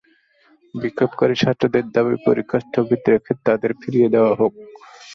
[0.75, 4.53] বিক্ষোভকারী ছাত্রদের দাবি, পরীক্ষা স্থগিত রেখে তাঁদের ফিরিয়ে নিয়ে যাওয়া হোক।